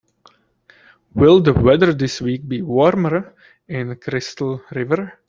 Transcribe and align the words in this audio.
Will 1.13 1.41
the 1.41 1.53
weather 1.53 1.93
this 1.93 2.19
week 2.21 2.47
be 2.47 2.63
warmer 2.63 3.35
in 3.67 3.95
Crystal 3.97 4.59
River? 4.71 5.13